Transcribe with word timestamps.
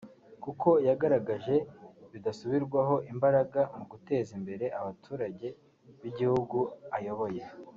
kuko 0.43 0.69
yagaragaje 0.87 1.55
bidasubirwaho 2.11 2.95
imbaraga 3.11 3.61
mu 3.77 3.83
guteza 3.91 4.29
imbere 4.39 4.65
abaturage 4.79 5.47
b’igihugu 6.01 6.59
ayoboye 6.97 7.43